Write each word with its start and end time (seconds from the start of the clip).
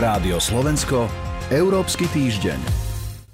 Rádio 0.00 0.40
Slovensko, 0.40 1.12
Európsky 1.52 2.08
týždeň. 2.08 2.56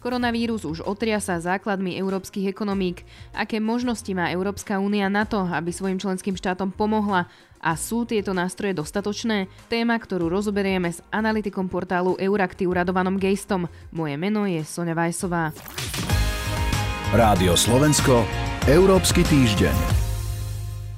Koronavírus 0.03 0.67
už 0.67 0.83
otriasa 0.83 1.39
základmi 1.39 1.95
európskych 1.95 2.51
ekonomík. 2.51 3.07
Aké 3.31 3.63
možnosti 3.63 4.11
má 4.11 4.35
Európska 4.35 4.83
únia 4.83 5.07
na 5.07 5.23
to, 5.23 5.47
aby 5.47 5.71
svojim 5.71 6.03
členským 6.03 6.35
štátom 6.35 6.75
pomohla? 6.75 7.31
A 7.63 7.79
sú 7.79 8.03
tieto 8.03 8.35
nástroje 8.35 8.75
dostatočné? 8.75 9.47
Téma, 9.71 9.95
ktorú 9.95 10.27
rozoberieme 10.27 10.91
s 10.91 10.99
analytikom 11.15 11.71
portálu 11.71 12.19
Euraktiv 12.19 12.67
Radovanom 12.75 13.15
Gejstom. 13.15 13.71
Moje 13.95 14.19
meno 14.19 14.43
je 14.43 14.67
Sonja 14.67 14.99
Vajsová. 14.99 15.55
Rádio 17.15 17.55
Slovensko, 17.55 18.27
Európsky 18.67 19.23
týždeň. 19.23 19.77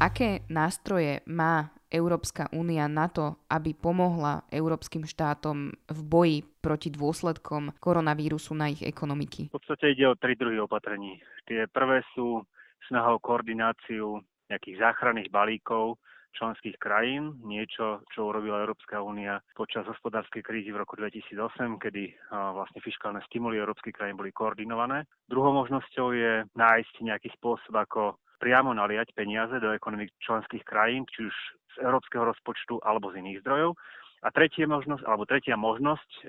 Aké 0.01 0.49
nástroje 0.49 1.21
má 1.29 1.69
Európska 1.89 2.53
únia 2.53 2.85
na 2.87 3.09
to, 3.09 3.41
aby 3.49 3.73
pomohla 3.73 4.45
európskym 4.53 5.09
štátom 5.09 5.73
v 5.73 6.01
boji 6.05 6.39
proti 6.61 6.93
dôsledkom 6.93 7.77
koronavírusu 7.81 8.53
na 8.53 8.69
ich 8.69 8.85
ekonomiky? 8.85 9.49
V 9.49 9.57
podstate 9.57 9.97
ide 9.97 10.09
o 10.09 10.19
tri 10.21 10.37
druhy 10.37 10.61
opatrení. 10.61 11.21
Tie 11.49 11.65
prvé 11.73 12.05
sú 12.13 12.45
snaha 12.93 13.17
o 13.17 13.23
koordináciu 13.23 14.21
nejakých 14.53 14.81
záchranných 14.81 15.33
balíkov 15.33 16.01
členských 16.29 16.77
krajín, 16.79 17.41
niečo, 17.43 18.05
čo 18.15 18.31
urobila 18.31 18.63
Európska 18.63 19.01
únia 19.03 19.41
počas 19.57 19.89
hospodárskej 19.89 20.45
krízy 20.45 20.71
v 20.71 20.85
roku 20.85 20.95
2008, 20.95 21.35
kedy 21.83 22.15
vlastne 22.31 22.79
fiskálne 22.85 23.19
stimuly 23.27 23.59
európskych 23.59 23.97
krajín 23.97 24.21
boli 24.21 24.31
koordinované. 24.31 25.09
Druhou 25.27 25.51
možnosťou 25.57 26.15
je 26.15 26.47
nájsť 26.53 26.95
nejaký 27.01 27.33
spôsob, 27.41 27.75
ako 27.75 28.21
priamo 28.39 28.71
naliať 28.71 29.17
peniaze 29.19 29.57
do 29.59 29.75
ekonomik 29.75 30.15
členských 30.23 30.63
krajín, 30.63 31.03
či 31.11 31.27
už 31.27 31.37
európskeho 31.81 32.27
rozpočtu 32.27 32.83
alebo 32.83 33.11
z 33.15 33.23
iných 33.25 33.41
zdrojov. 33.43 33.79
A 34.19 34.35
tretia 34.35 34.67
možnosť, 34.67 35.07
alebo 35.07 35.31
tretia 35.31 35.55
možnosť 35.55 36.11
e, 36.11 36.23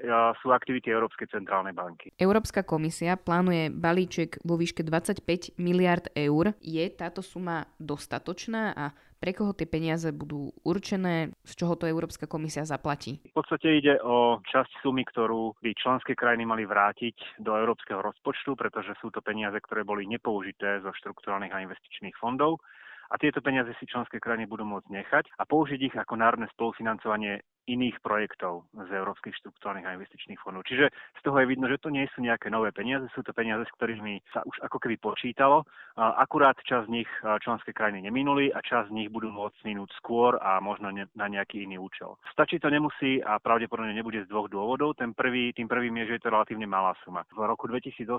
sú 0.46 0.54
aktivity 0.54 0.93
Európskej 0.93 1.34
centrálnej 1.34 1.74
banky. 1.74 2.13
Európska 2.21 2.62
komisia 2.62 3.18
plánuje 3.18 3.74
balíček 3.74 4.46
vo 4.46 4.62
výške 4.62 4.85
25 4.85 5.57
miliard 5.57 6.05
eur. 6.13 6.54
Je 6.62 6.85
táto 6.93 7.26
suma 7.26 7.65
dostatočná 7.82 8.77
a 8.77 8.85
pre 9.18 9.34
koho 9.34 9.57
tie 9.57 9.65
peniaze 9.65 10.05
budú 10.13 10.54
určené, 10.63 11.34
z 11.43 11.54
čoho 11.57 11.76
to 11.76 11.90
Európska 11.90 12.29
komisia 12.29 12.63
zaplatí? 12.63 13.20
V 13.34 13.35
podstate 13.35 13.81
ide 13.81 13.98
o 14.05 14.37
časť 14.46 14.85
sumy, 14.85 15.04
ktorú 15.04 15.59
by 15.59 15.74
členské 15.76 16.13
krajiny 16.13 16.46
mali 16.46 16.63
vrátiť 16.70 17.41
do 17.41 17.57
európskeho 17.57 17.99
rozpočtu, 17.99 18.54
pretože 18.54 18.96
sú 19.02 19.09
to 19.12 19.20
peniaze, 19.20 19.57
ktoré 19.59 19.81
boli 19.84 20.05
nepoužité 20.05 20.79
zo 20.85 20.93
štrukturálnych 20.93 21.52
a 21.52 21.65
investičných 21.65 22.15
fondov 22.15 22.62
a 23.10 23.18
tieto 23.18 23.41
peniaze 23.41 23.74
si 23.82 23.90
členské 23.90 24.21
krajiny 24.21 24.46
budú 24.46 24.65
môcť 24.70 24.90
nechať 24.93 25.26
a 25.41 25.43
použiť 25.49 25.79
ich 25.82 25.96
ako 25.98 26.13
národné 26.13 26.46
spolufinancovanie 26.54 27.41
iných 27.70 28.01
projektov 28.01 28.65
z 28.73 28.89
európskych 28.89 29.35
štruktúrnych 29.37 29.85
a 29.85 29.93
investičných 29.93 30.41
fondov. 30.41 30.65
Čiže 30.65 30.89
z 30.89 31.21
toho 31.21 31.37
je 31.39 31.49
vidno, 31.49 31.70
že 31.70 31.77
to 31.77 31.93
nie 31.93 32.09
sú 32.15 32.25
nejaké 32.25 32.49
nové 32.49 32.73
peniaze, 32.73 33.05
sú 33.13 33.21
to 33.21 33.35
peniaze, 33.35 33.62
s 33.65 33.75
ktorými 33.77 34.21
sa 34.34 34.41
už 34.45 34.57
ako 34.65 34.77
keby 34.81 34.98
počítalo. 34.98 35.63
Akurát 35.95 36.57
čas 36.65 36.90
z 36.90 37.03
nich 37.03 37.09
členské 37.45 37.75
krajiny 37.75 38.09
neminuli 38.09 38.49
a 38.49 38.63
čas 38.65 38.90
z 38.90 38.95
nich 38.95 39.09
budú 39.13 39.29
môcť 39.29 39.62
minúť 39.67 39.93
skôr 40.01 40.41
a 40.41 40.57
možno 40.63 40.90
na 40.91 41.27
nejaký 41.29 41.63
iný 41.67 41.77
účel. 41.77 42.17
Stačí 42.34 42.57
to 42.57 42.73
nemusí 42.73 43.21
a 43.21 43.37
pravdepodobne 43.37 43.93
nebude 43.93 44.25
z 44.25 44.31
dvoch 44.31 44.49
dôvodov. 44.49 44.97
Ten 44.97 45.13
prvý, 45.13 45.53
tým 45.53 45.67
prvým 45.70 45.93
je, 46.03 46.13
že 46.13 46.15
je 46.17 46.23
to 46.25 46.34
relatívne 46.34 46.65
malá 46.65 46.95
suma. 47.05 47.21
V 47.29 47.45
roku 47.45 47.67
2008 47.70 48.09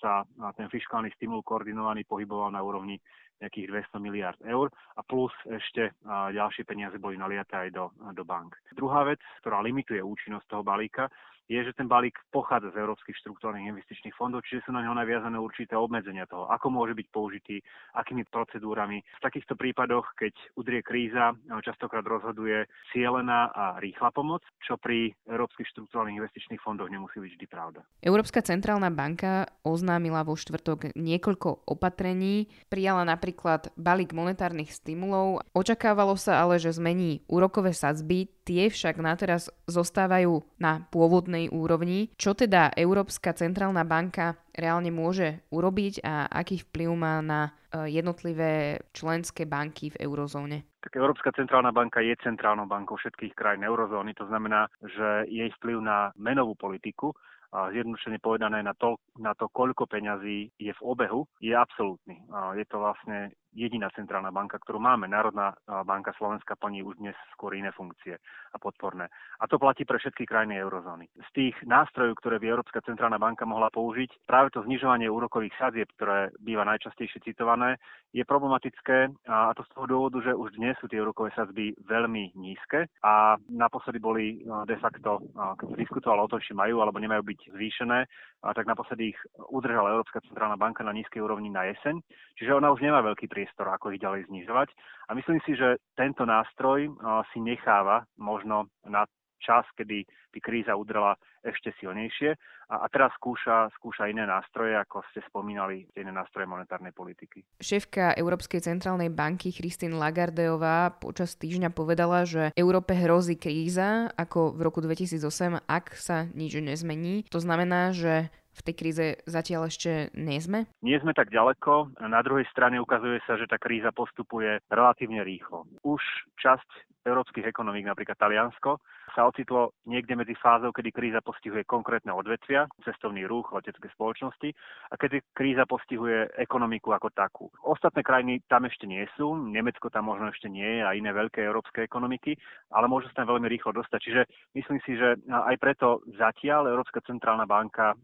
sa 0.00 0.24
ten 0.56 0.70
fiskálny 0.72 1.10
stimul 1.18 1.44
koordinovaný 1.44 2.06
pohyboval 2.06 2.54
na 2.54 2.62
úrovni 2.62 2.96
nejakých 3.40 3.88
200 3.96 4.04
miliard 4.04 4.40
eur 4.44 4.68
a 4.68 5.00
plus 5.00 5.32
ešte 5.48 5.96
ďalšie 6.06 6.68
peniaze 6.68 7.00
boli 7.00 7.16
naliaté 7.16 7.56
aj 7.56 7.70
do, 7.72 7.84
do 8.12 8.22
bank. 8.22 8.52
Druhá 8.74 9.04
vec, 9.04 9.20
ktorá 9.42 9.60
limituje 9.60 10.02
účinnosť 10.02 10.46
toho 10.46 10.62
balíka, 10.62 11.10
je, 11.50 11.58
že 11.66 11.74
ten 11.74 11.90
balík 11.90 12.14
pochádza 12.30 12.70
z 12.70 12.78
európskych 12.78 13.18
štruktúrnych 13.26 13.66
investičných 13.74 14.14
fondov, 14.14 14.46
čiže 14.46 14.62
sú 14.62 14.70
na 14.70 14.86
neho 14.86 14.94
naviazané 14.94 15.34
určité 15.34 15.74
obmedzenia 15.74 16.22
toho, 16.30 16.46
ako 16.46 16.70
môže 16.70 16.94
byť 16.94 17.06
použitý, 17.10 17.58
akými 17.98 18.22
procedúrami. 18.30 19.02
V 19.18 19.24
takýchto 19.26 19.58
prípadoch, 19.58 20.14
keď 20.14 20.30
udrie 20.54 20.78
kríza, 20.78 21.34
častokrát 21.66 22.06
rozhoduje 22.06 22.70
cielená 22.94 23.50
a 23.50 23.82
rýchla 23.82 24.14
pomoc, 24.14 24.46
čo 24.62 24.78
pri 24.78 25.10
európskych 25.26 25.66
štruktúrnych 25.74 26.22
investičných 26.22 26.62
fondoch 26.62 26.86
nemusí 26.86 27.18
byť 27.18 27.32
vždy 27.34 27.46
pravda. 27.50 27.82
Európska 27.98 28.46
centrálna 28.46 28.94
banka 28.94 29.50
oznámila 29.66 30.22
vo 30.22 30.38
štvrtok 30.38 30.94
niekoľko 30.94 31.66
opatrení, 31.66 32.46
prijala 32.70 33.02
napríklad 33.02 33.74
balík 33.74 34.14
monetárnych 34.14 34.70
stimulov. 34.70 35.42
Očakávalo 35.50 36.14
sa 36.14 36.46
ale, 36.46 36.62
že 36.62 36.70
zmení 36.70 37.26
úrokové 37.26 37.74
sadzby, 37.74 38.30
tie 38.50 38.66
však 38.66 38.98
na 38.98 39.14
teraz 39.14 39.46
zostávajú 39.70 40.42
na 40.58 40.82
pôvodnej 40.90 41.46
úrovni. 41.54 42.10
Čo 42.18 42.34
teda 42.34 42.74
Európska 42.74 43.30
centrálna 43.30 43.86
banka 43.86 44.34
reálne 44.50 44.90
môže 44.90 45.46
urobiť 45.54 46.02
a 46.02 46.26
aký 46.26 46.66
vplyv 46.66 46.90
má 46.98 47.22
na 47.22 47.40
e, 47.46 47.94
jednotlivé 47.94 48.82
členské 48.90 49.46
banky 49.46 49.94
v 49.94 50.02
eurozóne? 50.02 50.66
Tak 50.82 50.98
Európska 50.98 51.30
centrálna 51.30 51.70
banka 51.70 52.02
je 52.02 52.18
centrálnou 52.26 52.66
bankou 52.66 52.98
všetkých 52.98 53.38
krajín 53.38 53.62
eurozóny, 53.62 54.18
to 54.18 54.26
znamená, 54.26 54.66
že 54.82 55.30
jej 55.30 55.54
vplyv 55.62 55.78
na 55.78 56.10
menovú 56.18 56.58
politiku 56.58 57.14
zjednodušene 57.50 58.22
povedané 58.22 58.62
na 58.62 58.74
to, 58.78 59.02
na 59.18 59.34
to, 59.34 59.50
koľko 59.50 59.90
peňazí 59.90 60.54
je 60.54 60.70
v 60.70 60.82
obehu, 60.86 61.26
je 61.42 61.50
absolútny. 61.50 62.22
Je 62.54 62.64
to 62.70 62.78
vlastne 62.78 63.34
jediná 63.54 63.90
centrálna 63.94 64.30
banka, 64.30 64.58
ktorú 64.62 64.78
máme. 64.78 65.10
Národná 65.10 65.54
banka 65.86 66.14
Slovenska 66.16 66.54
plní 66.54 66.82
už 66.86 66.98
dnes 67.02 67.16
skôr 67.34 67.54
iné 67.54 67.74
funkcie 67.74 68.18
a 68.50 68.56
podporné. 68.58 69.10
A 69.38 69.46
to 69.50 69.58
platí 69.58 69.82
pre 69.86 69.98
všetky 69.98 70.26
krajiny 70.26 70.58
eurozóny. 70.62 71.10
Z 71.26 71.28
tých 71.34 71.56
nástrojov, 71.66 72.18
ktoré 72.22 72.38
by 72.38 72.46
Európska 72.50 72.82
centrálna 72.82 73.18
banka 73.18 73.46
mohla 73.46 73.70
použiť, 73.70 74.26
práve 74.26 74.50
to 74.54 74.62
znižovanie 74.66 75.10
úrokových 75.10 75.54
sadzieb, 75.58 75.90
ktoré 75.98 76.30
býva 76.42 76.66
najčastejšie 76.66 77.22
citované, 77.26 77.78
je 78.10 78.26
problematické 78.26 79.06
a 79.30 79.54
to 79.54 79.62
z 79.62 79.70
toho 79.70 79.86
dôvodu, 79.86 80.18
že 80.26 80.34
už 80.34 80.58
dnes 80.58 80.74
sú 80.82 80.90
tie 80.90 80.98
úrokové 80.98 81.30
sadzby 81.38 81.70
veľmi 81.86 82.34
nízke 82.34 82.90
a 83.06 83.38
naposledy 83.46 84.02
boli 84.02 84.42
de 84.66 84.76
facto, 84.82 85.22
keď 85.30 85.66
sa 85.70 85.76
diskutovalo 85.78 86.26
o 86.26 86.30
tom, 86.30 86.42
či 86.42 86.50
majú 86.50 86.82
alebo 86.82 86.98
nemajú 86.98 87.22
byť 87.22 87.40
zvýšené, 87.54 87.98
tak 88.42 88.66
naposledy 88.66 89.14
ich 89.14 89.20
udržala 89.54 89.94
Európska 89.94 90.18
centrálna 90.26 90.58
banka 90.58 90.82
na 90.82 90.90
nízkej 90.90 91.22
úrovni 91.22 91.54
na 91.54 91.70
jeseň. 91.70 92.02
Čiže 92.34 92.56
ona 92.58 92.74
už 92.74 92.82
nemá 92.82 92.98
veľký 92.98 93.30
priestor, 93.40 93.72
ako 93.72 93.96
ich 93.96 94.04
ďalej 94.04 94.28
znižovať. 94.28 94.68
A 95.08 95.16
myslím 95.16 95.40
si, 95.48 95.56
že 95.56 95.80
tento 95.96 96.28
nástroj 96.28 96.92
si 97.32 97.40
necháva 97.40 98.04
možno 98.20 98.68
na 98.84 99.08
čas, 99.40 99.64
kedy 99.72 100.04
by 100.36 100.38
kríza 100.44 100.76
udrela 100.76 101.16
ešte 101.40 101.72
silnejšie 101.80 102.36
a, 102.70 102.84
a 102.84 102.86
teraz 102.86 103.10
skúša, 103.18 103.72
skúša 103.74 104.06
iné 104.06 104.22
nástroje, 104.28 104.76
ako 104.76 105.02
ste 105.10 105.24
spomínali, 105.26 105.88
iné 105.96 106.12
nástroje 106.14 106.46
monetárnej 106.46 106.94
politiky. 106.94 107.42
Šéfka 107.58 108.14
Európskej 108.14 108.62
centrálnej 108.62 109.10
banky 109.10 109.50
Christine 109.50 109.98
Lagardeová 109.98 110.94
počas 111.00 111.34
týždňa 111.34 111.74
povedala, 111.74 112.22
že 112.28 112.54
Európe 112.54 112.94
hrozí 112.94 113.34
kríza 113.40 114.12
ako 114.14 114.54
v 114.54 114.60
roku 114.62 114.78
2008, 114.84 115.66
ak 115.66 115.98
sa 115.98 116.30
nič 116.30 116.60
nezmení. 116.62 117.26
To 117.34 117.42
znamená, 117.42 117.90
že 117.90 118.30
v 118.60 118.66
tej 118.68 118.74
kríze 118.76 119.06
zatiaľ 119.24 119.72
ešte 119.72 120.12
nie 120.12 120.36
sme? 120.36 120.68
Nie 120.84 121.00
sme 121.00 121.16
tak 121.16 121.32
ďaleko. 121.32 121.96
Na 122.04 122.20
druhej 122.20 122.44
strane 122.52 122.76
ukazuje 122.76 123.18
sa, 123.24 123.40
že 123.40 123.48
tá 123.48 123.56
kríza 123.56 123.90
postupuje 123.90 124.60
relatívne 124.68 125.24
rýchlo. 125.24 125.64
Už 125.80 126.00
časť 126.36 126.89
európskych 127.04 127.46
ekonomík, 127.48 127.88
napríklad 127.88 128.18
Taliansko, 128.20 128.80
sa 129.10 129.26
ocitlo 129.26 129.74
niekde 129.90 130.14
medzi 130.14 130.38
fázou, 130.38 130.70
kedy 130.70 130.94
kríza 130.94 131.18
postihuje 131.18 131.66
konkrétne 131.66 132.14
odvetvia, 132.14 132.70
cestovný 132.86 133.26
ruch, 133.26 133.50
letecké 133.50 133.90
spoločnosti 133.90 134.54
a 134.90 134.94
kedy 134.94 135.34
kríza 135.34 135.66
postihuje 135.66 136.30
ekonomiku 136.38 136.94
ako 136.94 137.08
takú. 137.10 137.50
Ostatné 137.66 138.06
krajiny 138.06 138.44
tam 138.46 138.70
ešte 138.70 138.86
nie 138.86 139.02
sú, 139.18 139.34
Nemecko 139.34 139.90
tam 139.90 140.06
možno 140.12 140.30
ešte 140.30 140.46
nie 140.46 140.78
je 140.78 140.82
a 140.86 140.94
iné 140.94 141.10
veľké 141.10 141.42
európske 141.42 141.82
ekonomiky, 141.82 142.38
ale 142.70 142.86
môžu 142.86 143.10
sa 143.10 143.24
tam 143.24 143.34
veľmi 143.34 143.50
rýchlo 143.50 143.74
dostať. 143.74 143.98
Čiže 143.98 144.22
myslím 144.54 144.78
si, 144.86 144.94
že 144.94 145.18
aj 145.26 145.56
preto 145.58 146.06
zatiaľ 146.14 146.70
Európska 146.70 147.02
centrálna 147.02 147.50
banka 147.50 147.98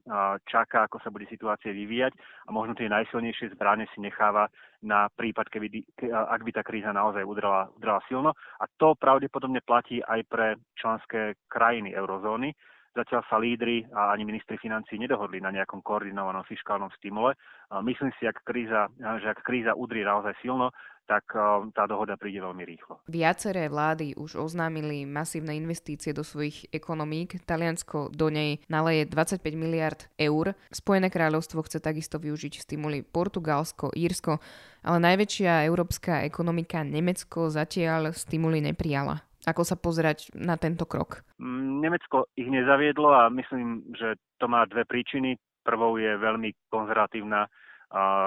čaká, 0.51 0.91
ako 0.91 0.99
sa 1.05 1.15
bude 1.15 1.31
situácia 1.31 1.71
vyvíjať 1.71 2.19
a 2.47 2.51
možno 2.51 2.75
tie 2.75 2.91
najsilnejšie 2.91 3.55
zbranie 3.55 3.87
si 3.95 4.03
necháva 4.03 4.51
na 4.85 5.09
prípad, 5.09 5.49
keby, 5.51 5.83
ak 6.13 6.45
by 6.47 6.51
tá 6.53 6.63
kríza 6.63 6.93
naozaj 6.93 7.25
udrela, 7.25 7.67
udrela 7.75 7.99
silno. 8.07 8.37
A 8.61 8.69
to 8.79 8.86
pravdepodobne 8.95 9.65
platí 9.65 9.99
aj 10.05 10.21
pre 10.31 10.47
členské 10.79 11.35
krajiny 11.51 11.97
eurozóny. 11.97 12.55
Zatiaľ 12.97 13.23
sa 13.29 13.37
lídry 13.37 13.85
a 13.93 14.17
ani 14.17 14.25
ministri 14.25 14.57
financí 14.57 14.97
nedohodli 14.97 15.37
na 15.37 15.53
nejakom 15.53 15.85
koordinovanom 15.85 16.49
fiskálnom 16.49 16.89
stimule. 16.97 17.37
Myslím 17.85 18.09
si, 18.17 18.25
ak 18.25 18.41
kríza, 18.41 18.89
že 18.97 19.29
ak 19.29 19.45
kríza 19.45 19.77
udrie 19.77 20.01
naozaj 20.01 20.33
silno, 20.41 20.73
tak 21.07 21.23
um, 21.39 21.71
tá 21.71 21.87
dohoda 21.87 22.19
príde 22.19 22.43
veľmi 22.43 22.67
rýchlo. 22.67 22.99
Viaceré 23.07 23.71
vlády 23.71 24.19
už 24.19 24.35
oznámili 24.35 25.07
masívne 25.07 25.55
investície 25.55 26.11
do 26.11 26.27
svojich 26.27 26.67
ekonomík. 26.75 27.47
Taliansko 27.47 28.11
do 28.11 28.27
nej 28.29 28.59
naleje 28.67 29.07
25 29.07 29.47
miliard 29.55 30.01
eur. 30.19 30.59
Spojené 30.75 31.09
kráľovstvo 31.09 31.63
chce 31.63 31.79
takisto 31.79 32.19
využiť 32.19 32.59
stimuly 32.59 33.07
Portugalsko, 33.07 33.95
Írsko, 33.95 34.43
ale 34.83 34.99
najväčšia 34.99 35.63
európska 35.71 36.27
ekonomika 36.27 36.83
Nemecko 36.83 37.55
zatiaľ 37.55 38.11
stimuly 38.11 38.59
neprijala. 38.59 39.23
Ako 39.47 39.63
sa 39.63 39.79
pozerať 39.79 40.35
na 40.35 40.59
tento 40.59 40.91
krok? 40.91 41.23
Mm, 41.39 41.87
Nemecko 41.87 42.27
ich 42.35 42.51
nezaviedlo 42.51 43.15
a 43.15 43.31
myslím, 43.31 43.95
že 43.95 44.19
to 44.43 44.51
má 44.51 44.67
dve 44.67 44.83
príčiny. 44.83 45.39
Prvou 45.63 45.99
je 45.99 46.19
veľmi 46.19 46.71
konzervatívna 46.71 47.47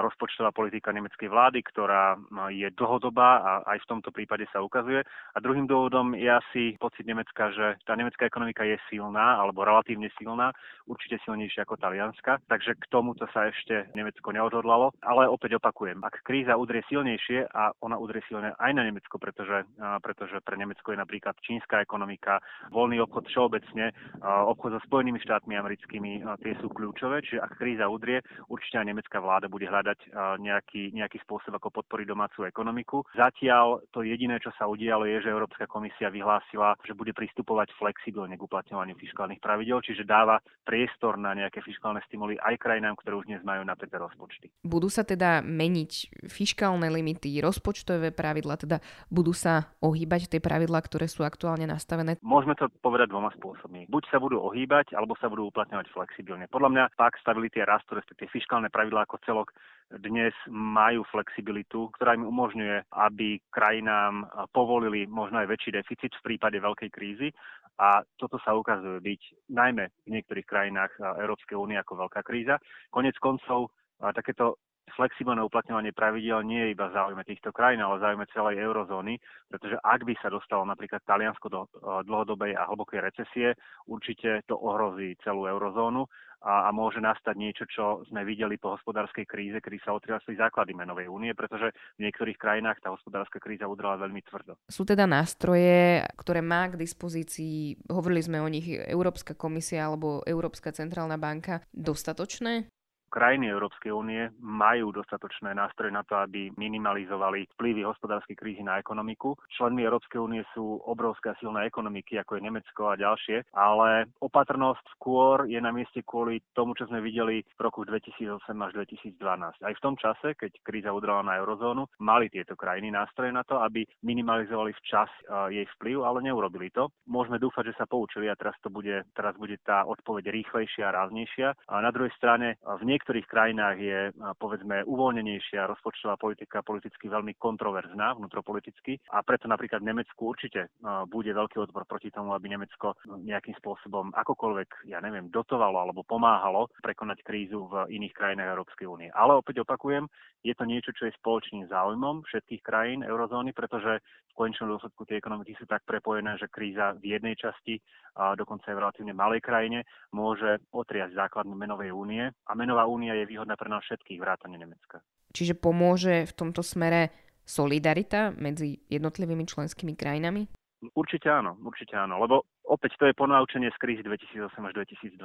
rozpočtová 0.00 0.50
politika 0.56 0.88
nemeckej 0.88 1.28
vlády, 1.28 1.60
ktorá 1.68 2.16
je 2.48 2.68
dlhodobá 2.72 3.30
a 3.44 3.52
aj 3.76 3.84
v 3.84 3.88
tomto 3.92 4.08
prípade 4.08 4.48
sa 4.48 4.64
ukazuje. 4.64 5.04
A 5.04 5.38
druhým 5.38 5.68
dôvodom 5.68 6.16
je 6.16 6.30
asi 6.32 6.62
pocit 6.80 7.04
Nemecka, 7.04 7.52
že 7.52 7.76
tá 7.84 7.92
nemecká 7.92 8.24
ekonomika 8.24 8.64
je 8.64 8.80
silná 8.88 9.36
alebo 9.36 9.68
relatívne 9.68 10.08
silná, 10.16 10.56
určite 10.88 11.20
silnejšia 11.28 11.68
ako 11.68 11.76
talianska, 11.76 12.40
takže 12.48 12.72
k 12.80 12.84
tomuto 12.88 13.28
sa 13.36 13.52
ešte 13.52 13.92
Nemecko 13.92 14.32
neodhodlalo. 14.32 14.96
Ale 15.04 15.28
opäť 15.28 15.60
opakujem, 15.60 16.00
ak 16.00 16.24
kríza 16.24 16.56
udrie 16.56 16.80
silnejšie 16.88 17.52
a 17.52 17.76
ona 17.84 18.00
udrie 18.00 18.24
silne 18.26 18.56
aj 18.56 18.72
na 18.72 18.88
Nemecko, 18.88 19.20
pretože, 19.20 19.68
pretože 20.00 20.40
pre 20.40 20.56
Nemecko 20.56 20.96
je 20.96 20.98
napríklad 20.98 21.36
čínska 21.44 21.84
ekonomika, 21.84 22.40
voľný 22.72 23.04
obchod 23.04 23.28
všeobecne, 23.28 23.92
obchod 24.24 24.78
so 24.78 24.80
Spojenými 24.88 25.20
štátmi 25.20 25.54
americkými, 25.58 26.24
tie 26.40 26.54
sú 26.64 26.72
kľúčové, 26.72 27.20
čiže 27.20 27.44
ak 27.44 27.60
kríza 27.60 27.84
udrie, 27.90 28.24
určite 28.48 28.80
aj 28.80 28.88
nemecká 28.88 29.20
vláda 29.20 29.49
bude 29.50 29.66
hľadať 29.66 30.14
nejaký, 30.38 30.94
nejaký 30.94 31.18
spôsob, 31.26 31.58
ako 31.58 31.82
podporiť 31.82 32.06
domácu 32.06 32.46
ekonomiku. 32.46 33.02
Zatiaľ 33.18 33.82
to 33.90 34.06
jediné, 34.06 34.38
čo 34.38 34.54
sa 34.54 34.70
udialo, 34.70 35.04
je, 35.10 35.26
že 35.26 35.34
Európska 35.34 35.66
komisia 35.66 36.06
vyhlásila, 36.08 36.78
že 36.86 36.94
bude 36.94 37.10
pristupovať 37.10 37.74
flexibilne 37.74 38.38
k 38.38 38.46
uplatňovaniu 38.46 38.94
fiskálnych 38.94 39.42
pravidel, 39.42 39.82
čiže 39.82 40.06
dáva 40.06 40.38
priestor 40.62 41.18
na 41.18 41.34
nejaké 41.34 41.58
fiskálne 41.66 41.98
stimuly 42.06 42.38
aj 42.38 42.54
krajinám, 42.62 42.94
ktoré 43.02 43.18
už 43.18 43.26
dnes 43.26 43.42
majú 43.42 43.66
napäté 43.66 43.98
rozpočty. 43.98 44.46
Budú 44.62 44.86
sa 44.86 45.02
teda 45.02 45.42
meniť 45.42 46.22
fiskálne 46.30 46.86
limity, 46.86 47.42
rozpočtové 47.42 48.14
pravidla, 48.14 48.54
teda 48.54 48.78
budú 49.10 49.34
sa 49.34 49.74
ohýbať 49.82 50.30
tie 50.30 50.38
pravidlá, 50.38 50.78
ktoré 50.86 51.10
sú 51.10 51.26
aktuálne 51.26 51.66
nastavené? 51.66 52.20
Môžeme 52.22 52.54
to 52.54 52.70
povedať 52.84 53.10
dvoma 53.10 53.34
spôsobmi. 53.34 53.90
Buď 53.90 54.06
sa 54.12 54.22
budú 54.22 54.38
ohýbať, 54.44 54.94
alebo 54.94 55.16
sa 55.18 55.26
budú 55.26 55.48
uplatňovať 55.50 55.90
flexibilne. 55.90 56.46
Podľa 56.46 56.70
mňa 56.70 56.84
pak 56.94 57.18
stability 57.18 57.64
a 57.64 57.66
rastu, 57.66 57.96
respektíve 57.96 58.30
fiskálne 58.30 58.70
pravidlá 58.70 59.08
ako 59.08 59.16
celo 59.24 59.39
celok 59.40 59.56
dnes 59.90 60.30
majú 60.52 61.02
flexibilitu, 61.10 61.90
ktorá 61.98 62.14
im 62.14 62.22
umožňuje, 62.22 62.94
aby 62.94 63.42
krajinám 63.50 64.22
povolili 64.54 65.02
možno 65.10 65.42
aj 65.42 65.50
väčší 65.50 65.74
deficit 65.74 66.14
v 66.14 66.26
prípade 66.30 66.62
veľkej 66.62 66.90
krízy. 66.94 67.34
A 67.80 68.04
toto 68.14 68.38
sa 68.44 68.54
ukazuje 68.54 69.02
byť 69.02 69.50
najmä 69.50 69.90
v 70.06 70.08
niektorých 70.14 70.46
krajinách 70.46 70.94
Európskej 71.00 71.58
únie 71.58 71.74
ako 71.74 72.06
veľká 72.06 72.22
kríza. 72.22 72.62
Konec 72.92 73.18
koncov 73.18 73.74
takéto 74.14 74.62
flexibilné 74.94 75.42
uplatňovanie 75.42 75.94
pravidel 75.94 76.42
nie 76.42 76.68
je 76.68 76.72
iba 76.74 76.90
záujme 76.90 77.22
týchto 77.24 77.50
krajín, 77.50 77.80
ale 77.82 78.02
záujme 78.02 78.26
celej 78.34 78.60
eurozóny, 78.60 79.18
pretože 79.48 79.76
ak 79.80 80.04
by 80.04 80.14
sa 80.18 80.28
dostalo 80.28 80.66
napríklad 80.66 81.02
Taliansko 81.06 81.46
do 81.50 81.60
dlhodobej 82.06 82.54
a 82.58 82.68
hlbokej 82.70 83.00
recesie, 83.00 83.54
určite 83.86 84.42
to 84.46 84.58
ohrozí 84.58 85.16
celú 85.22 85.46
eurozónu 85.46 86.06
a, 86.40 86.68
a 86.68 86.70
môže 86.72 87.04
nastať 87.04 87.36
niečo, 87.36 87.64
čo 87.68 88.00
sme 88.08 88.24
videli 88.24 88.56
po 88.56 88.72
hospodárskej 88.72 89.28
kríze, 89.28 89.60
kedy 89.60 89.76
sa 89.84 89.92
otriasli 89.92 90.40
základy 90.40 90.72
menovej 90.72 91.12
únie, 91.12 91.36
pretože 91.36 91.68
v 92.00 92.08
niektorých 92.08 92.40
krajinách 92.40 92.80
tá 92.80 92.88
hospodárska 92.88 93.36
kríza 93.36 93.68
udrala 93.68 94.00
veľmi 94.00 94.24
tvrdo. 94.24 94.56
Sú 94.64 94.88
teda 94.88 95.04
nástroje, 95.04 96.00
ktoré 96.16 96.40
má 96.40 96.72
k 96.72 96.80
dispozícii, 96.80 97.84
hovorili 97.92 98.24
sme 98.24 98.40
o 98.40 98.48
nich, 98.48 98.64
Európska 98.72 99.36
komisia 99.36 99.84
alebo 99.84 100.24
Európska 100.24 100.72
centrálna 100.72 101.20
banka, 101.20 101.60
dostatočné? 101.76 102.72
Krajiny 103.10 103.50
Európskej 103.50 103.90
únie 103.90 104.30
majú 104.38 104.94
dostatočné 104.94 105.50
nástroje 105.52 105.90
na 105.90 106.06
to, 106.06 106.14
aby 106.22 106.54
minimalizovali 106.54 107.50
vplyvy 107.58 107.82
hospodárskej 107.82 108.38
krízy 108.38 108.62
na 108.62 108.78
ekonomiku. 108.78 109.34
Členmi 109.58 109.82
Európskej 109.82 110.22
únie 110.22 110.46
sú 110.54 110.78
obrovské 110.86 111.34
silné 111.42 111.66
ekonomiky, 111.66 112.16
ako 112.22 112.38
je 112.38 112.46
Nemecko 112.46 112.94
a 112.94 113.00
ďalšie, 113.00 113.50
ale 113.52 114.06
opatrnosť 114.22 114.84
skôr 114.94 115.50
je 115.50 115.58
na 115.58 115.74
mieste 115.74 116.06
kvôli 116.06 116.38
tomu, 116.54 116.78
čo 116.78 116.86
sme 116.86 117.02
videli 117.02 117.42
v 117.42 117.60
roku 117.60 117.82
2008 117.82 118.46
až 118.46 118.70
2012. 118.78 119.18
Aj 119.66 119.74
v 119.74 119.82
tom 119.82 119.98
čase, 119.98 120.38
keď 120.38 120.62
kríza 120.62 120.94
udrala 120.94 121.26
na 121.26 121.34
eurozónu, 121.42 121.90
mali 121.98 122.30
tieto 122.30 122.54
krajiny 122.54 122.94
nástroje 122.94 123.34
na 123.34 123.42
to, 123.42 123.58
aby 123.58 123.82
minimalizovali 124.06 124.70
včas 124.78 125.10
e, 125.26 125.58
jej 125.58 125.66
vplyv, 125.78 126.06
ale 126.06 126.22
neurobili 126.22 126.70
to. 126.70 126.86
Môžeme 127.10 127.42
dúfať, 127.42 127.74
že 127.74 127.78
sa 127.82 127.90
poučili 127.90 128.30
a 128.30 128.38
teraz 128.38 128.54
to 128.62 128.70
bude, 128.70 129.02
teraz 129.16 129.34
bude 129.34 129.58
tá 129.66 129.82
odpoveď 129.82 130.30
rýchlejšia 130.30 130.86
a 130.86 130.94
ráznejšia. 131.02 131.48
A 131.66 131.82
na 131.82 131.90
druhej 131.90 132.14
strane 132.14 132.60
v 132.62 132.82
niektorých 133.00 133.32
krajinách 133.32 133.76
je 133.80 134.00
povedzme 134.36 134.84
uvoľnenejšia 134.84 135.64
rozpočtová 135.72 136.20
politika 136.20 136.60
politicky 136.60 137.08
veľmi 137.08 137.32
kontroverzná 137.40 138.12
vnútropoliticky 138.20 139.00
a 139.08 139.24
preto 139.24 139.48
napríklad 139.48 139.80
v 139.80 139.88
Nemecku 139.88 140.28
určite 140.28 140.68
bude 141.08 141.32
veľký 141.32 141.64
odpor 141.64 141.88
proti 141.88 142.12
tomu, 142.12 142.36
aby 142.36 142.52
Nemecko 142.52 143.00
nejakým 143.08 143.56
spôsobom 143.56 144.12
akokoľvek, 144.12 144.92
ja 144.92 145.00
neviem, 145.00 145.32
dotovalo 145.32 145.80
alebo 145.80 146.04
pomáhalo 146.04 146.68
prekonať 146.84 147.24
krízu 147.24 147.72
v 147.72 147.88
iných 147.88 148.12
krajinách 148.12 148.52
Európskej 148.52 148.84
únie. 148.84 149.08
Ale 149.16 149.32
opäť 149.32 149.64
opakujem, 149.64 150.04
je 150.44 150.52
to 150.52 150.68
niečo, 150.68 150.92
čo 150.92 151.08
je 151.08 151.16
spoločným 151.16 151.72
záujmom 151.72 152.28
všetkých 152.28 152.60
krajín 152.60 153.00
eurozóny, 153.00 153.56
pretože 153.56 154.00
v 154.00 154.32
konečnom 154.36 154.76
dôsledku 154.76 155.08
tie 155.08 155.16
ekonomiky 155.16 155.56
sú 155.56 155.64
tak 155.64 155.84
prepojené, 155.88 156.36
že 156.36 156.52
kríza 156.52 156.96
v 157.00 157.16
jednej 157.16 157.36
časti, 157.36 157.80
a 158.18 158.34
dokonca 158.34 158.68
aj 158.68 158.76
v 158.76 158.82
relatívne 158.82 159.14
malej 159.14 159.40
krajine, 159.40 159.78
môže 160.10 160.58
otriasť 160.74 161.14
základnú 161.14 161.54
menovej 161.54 161.94
únie 161.94 162.24
a 162.26 162.52
menová 162.58 162.89
únia 162.90 163.14
je 163.14 163.30
výhodná 163.30 163.54
pre 163.54 163.70
nás 163.70 163.86
všetkých, 163.86 164.18
vrátane 164.18 164.58
Nemecka. 164.58 165.00
Čiže 165.30 165.54
pomôže 165.54 166.26
v 166.26 166.32
tomto 166.34 166.66
smere 166.66 167.14
solidarita 167.46 168.34
medzi 168.34 168.82
jednotlivými 168.90 169.46
členskými 169.46 169.94
krajinami? 169.94 170.50
Určite 170.96 171.28
áno, 171.28 171.60
určite 171.60 171.92
áno, 171.92 172.16
lebo 172.24 172.48
opäť 172.64 172.96
to 172.96 173.04
je 173.04 173.12
ponaučenie 173.12 173.68
z 173.68 173.76
krízy 173.76 174.00
2008 174.00 174.48
až 174.64 174.72
2012. 175.12 175.20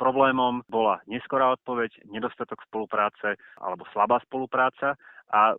Problémom 0.00 0.64
bola 0.72 1.04
neskorá 1.04 1.52
odpoveď, 1.52 2.08
nedostatok 2.08 2.64
spolupráce 2.64 3.36
alebo 3.60 3.84
slabá 3.92 4.16
spolupráca 4.24 4.96
a 5.26 5.52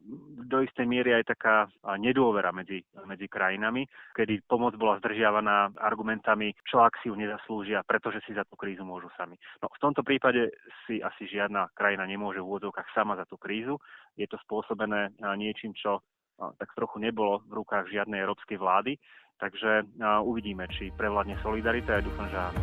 do 0.48 0.64
istej 0.64 0.90
miery 0.90 1.14
aj 1.14 1.38
taká 1.38 1.70
nedôvera 2.02 2.50
medzi, 2.50 2.82
medzi 3.06 3.30
krajinami, 3.30 3.86
kedy 4.18 4.42
pomoc 4.50 4.74
bola 4.74 4.98
zdržiavaná 5.04 5.76
argumentami, 5.86 6.56
čo 6.66 6.82
ak 6.82 6.98
si 7.04 7.12
ju 7.12 7.16
nezaslúžia, 7.20 7.86
pretože 7.86 8.24
si 8.26 8.34
za 8.34 8.48
tú 8.48 8.58
krízu 8.58 8.82
môžu 8.88 9.12
sami. 9.20 9.38
No 9.62 9.70
v 9.70 9.82
tomto 9.84 10.02
prípade 10.02 10.50
si 10.88 10.98
asi 11.04 11.30
žiadna 11.30 11.70
krajina 11.78 12.10
nemôže 12.10 12.42
v 12.42 12.48
úvodzovkách 12.48 12.90
sama 12.96 13.20
za 13.20 13.28
tú 13.30 13.38
krízu. 13.38 13.78
Je 14.18 14.26
to 14.26 14.40
spôsobené 14.42 15.14
niečím, 15.38 15.78
čo 15.78 16.02
tak 16.38 16.70
trochu 16.78 17.02
nebolo 17.02 17.42
v 17.50 17.60
rukách 17.60 17.90
žiadnej 17.90 18.22
európskej 18.22 18.62
vlády. 18.62 18.94
Takže 19.38 19.86
uvidíme, 20.26 20.66
či 20.74 20.90
prevládne 20.98 21.38
solidarita. 21.46 21.98
Ja 21.98 22.02
dúfam, 22.02 22.26
že 22.28 22.38
áno. 22.42 22.60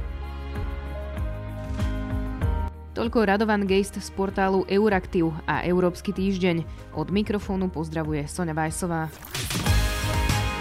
Toľko 2.95 3.26
Radovan 3.26 3.66
Geist 3.66 3.99
z 3.99 4.11
portálu 4.14 4.62
Euraktiv 4.71 5.35
a 5.50 5.66
Európsky 5.66 6.14
týždeň. 6.14 6.62
Od 6.95 7.11
mikrofónu 7.11 7.66
pozdravuje 7.66 8.26
Sonja 8.31 8.54
Vajsová. 8.54 9.11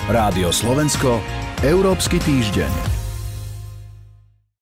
Rádio 0.10 0.50
Slovensko, 0.50 1.22
Európsky 1.62 2.17
týždeň. 2.17 3.02